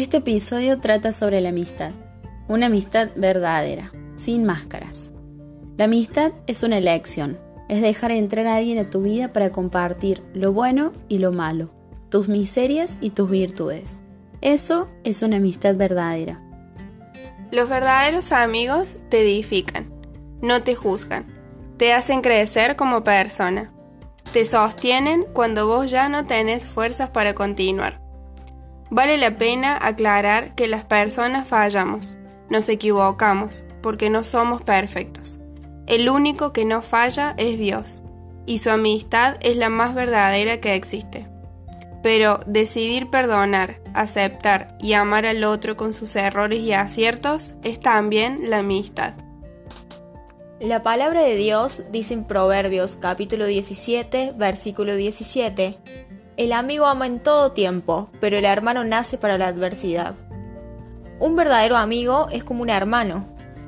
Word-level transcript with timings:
Este 0.00 0.16
episodio 0.16 0.80
trata 0.80 1.12
sobre 1.12 1.42
la 1.42 1.50
amistad, 1.50 1.90
una 2.48 2.66
amistad 2.66 3.10
verdadera, 3.16 3.92
sin 4.16 4.46
máscaras. 4.46 5.10
La 5.76 5.84
amistad 5.84 6.32
es 6.46 6.62
una 6.62 6.78
elección, 6.78 7.38
es 7.68 7.82
dejar 7.82 8.10
entrar 8.12 8.46
a 8.46 8.56
alguien 8.56 8.78
a 8.78 8.88
tu 8.88 9.02
vida 9.02 9.34
para 9.34 9.52
compartir 9.52 10.22
lo 10.32 10.54
bueno 10.54 10.94
y 11.08 11.18
lo 11.18 11.32
malo, 11.32 11.70
tus 12.08 12.28
miserias 12.28 12.96
y 13.02 13.10
tus 13.10 13.28
virtudes. 13.28 13.98
Eso 14.40 14.88
es 15.04 15.20
una 15.22 15.36
amistad 15.36 15.74
verdadera. 15.76 16.40
Los 17.50 17.68
verdaderos 17.68 18.32
amigos 18.32 18.96
te 19.10 19.20
edifican, 19.20 19.92
no 20.40 20.62
te 20.62 20.76
juzgan, 20.76 21.26
te 21.76 21.92
hacen 21.92 22.22
crecer 22.22 22.74
como 22.74 23.04
persona, 23.04 23.70
te 24.32 24.46
sostienen 24.46 25.26
cuando 25.34 25.66
vos 25.66 25.90
ya 25.90 26.08
no 26.08 26.24
tenés 26.24 26.64
fuerzas 26.64 27.10
para 27.10 27.34
continuar 27.34 28.00
Vale 28.90 29.18
la 29.18 29.36
pena 29.36 29.78
aclarar 29.80 30.54
que 30.56 30.66
las 30.66 30.84
personas 30.84 31.46
fallamos, 31.46 32.18
nos 32.48 32.68
equivocamos, 32.68 33.64
porque 33.82 34.10
no 34.10 34.24
somos 34.24 34.62
perfectos. 34.62 35.38
El 35.86 36.08
único 36.08 36.52
que 36.52 36.64
no 36.64 36.82
falla 36.82 37.34
es 37.38 37.56
Dios, 37.56 38.02
y 38.46 38.58
su 38.58 38.68
amistad 38.68 39.36
es 39.42 39.56
la 39.56 39.68
más 39.68 39.94
verdadera 39.94 40.60
que 40.60 40.74
existe. 40.74 41.28
Pero 42.02 42.40
decidir 42.46 43.10
perdonar, 43.10 43.80
aceptar 43.94 44.76
y 44.80 44.94
amar 44.94 45.24
al 45.24 45.44
otro 45.44 45.76
con 45.76 45.92
sus 45.92 46.16
errores 46.16 46.58
y 46.60 46.72
aciertos 46.72 47.54
es 47.62 47.78
también 47.78 48.50
la 48.50 48.58
amistad. 48.58 49.14
La 50.58 50.82
palabra 50.82 51.22
de 51.22 51.36
Dios 51.36 51.82
dice 51.90 52.14
en 52.14 52.24
Proverbios 52.24 52.96
capítulo 52.96 53.46
17, 53.46 54.34
versículo 54.36 54.94
17, 54.94 55.78
el 56.40 56.54
amigo 56.54 56.86
ama 56.86 57.06
en 57.06 57.20
todo 57.20 57.52
tiempo, 57.52 58.08
pero 58.18 58.38
el 58.38 58.46
hermano 58.46 58.82
nace 58.82 59.18
para 59.18 59.36
la 59.36 59.48
adversidad. 59.48 60.14
Un 61.18 61.36
verdadero 61.36 61.76
amigo 61.76 62.28
es 62.32 62.44
como 62.44 62.62
un 62.62 62.70
hermano. 62.70 63.26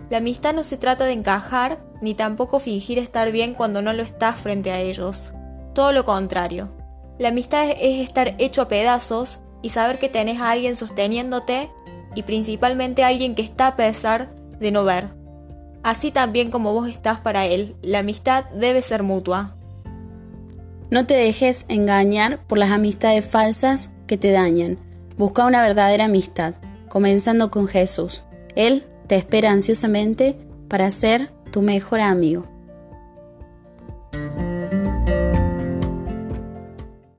La 0.08 0.16
amistad 0.16 0.55
no 0.55 0.64
se 0.64 0.78
trata 0.78 1.05
de 1.05 1.12
encajar, 1.12 1.80
ni 2.00 2.14
tampoco 2.14 2.60
fingir 2.60 2.98
estar 2.98 3.30
bien 3.30 3.52
cuando 3.52 3.82
no 3.82 3.92
lo 3.92 4.02
estás 4.02 4.36
frente 4.36 4.72
a 4.72 4.80
ellos. 4.80 5.32
Todo 5.74 5.92
lo 5.92 6.06
contrario. 6.06 6.70
La 7.19 7.28
amistad 7.28 7.69
es 7.69 8.00
estar 8.00 8.36
hecho 8.38 8.62
a 8.62 8.69
pedazos 8.69 9.41
y 9.60 9.69
saber 9.69 9.98
que 9.98 10.08
tenés 10.08 10.41
a 10.41 10.50
alguien 10.50 10.75
sosteniéndote 10.75 11.69
y 12.14 12.22
principalmente 12.22 13.04
a 13.04 13.08
alguien 13.08 13.34
que 13.34 13.42
está 13.42 13.66
a 13.66 13.77
pesar 13.77 14.30
de 14.58 14.70
no 14.70 14.84
ver. 14.84 15.08
Así 15.82 16.10
también 16.10 16.50
como 16.50 16.72
vos 16.72 16.88
estás 16.88 17.20
para 17.20 17.44
él, 17.44 17.77
la 17.82 17.98
amistad 17.98 18.47
debe 18.47 18.80
ser 18.80 19.02
mutua. 19.02 19.56
No 20.92 21.06
te 21.06 21.14
dejes 21.14 21.64
engañar 21.70 22.46
por 22.46 22.58
las 22.58 22.70
amistades 22.70 23.24
falsas 23.24 23.88
que 24.06 24.18
te 24.18 24.30
dañan. 24.30 24.76
Busca 25.16 25.46
una 25.46 25.62
verdadera 25.62 26.04
amistad, 26.04 26.52
comenzando 26.90 27.50
con 27.50 27.66
Jesús. 27.66 28.24
Él 28.56 28.84
te 29.06 29.16
espera 29.16 29.52
ansiosamente 29.52 30.36
para 30.68 30.90
ser 30.90 31.32
tu 31.50 31.62
mejor 31.62 32.00
amigo. 32.00 32.46